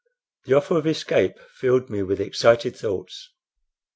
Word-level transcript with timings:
The 0.45 0.55
offer 0.55 0.79
of 0.79 0.87
escape 0.87 1.37
filled 1.53 1.91
me 1.91 2.01
with 2.01 2.19
excited 2.19 2.75
thoughts. 2.75 3.29